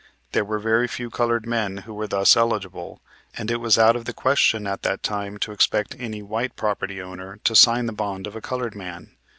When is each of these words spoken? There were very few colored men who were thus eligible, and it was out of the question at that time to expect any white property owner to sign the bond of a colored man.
There 0.31 0.43
were 0.43 0.57
very 0.57 0.87
few 0.87 1.11
colored 1.11 1.45
men 1.45 1.77
who 1.85 1.93
were 1.93 2.07
thus 2.07 2.35
eligible, 2.35 3.03
and 3.37 3.51
it 3.51 3.57
was 3.61 3.77
out 3.77 3.95
of 3.95 4.05
the 4.05 4.13
question 4.13 4.65
at 4.65 4.81
that 4.81 5.03
time 5.03 5.37
to 5.37 5.51
expect 5.51 5.95
any 5.99 6.23
white 6.23 6.55
property 6.55 6.99
owner 6.99 7.37
to 7.43 7.55
sign 7.55 7.85
the 7.85 7.93
bond 7.93 8.25
of 8.25 8.35
a 8.35 8.41
colored 8.41 8.73
man. 8.73 9.15